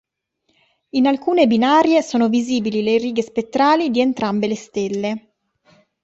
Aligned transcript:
In 0.95 1.05
alcune 1.05 1.45
binarie 1.45 2.01
sono 2.01 2.27
visibili 2.27 2.81
le 2.81 2.97
righe 2.97 3.21
spettrali 3.21 3.91
di 3.91 4.01
entrambe 4.01 4.47
le 4.47 4.55
stelle. 4.55 5.33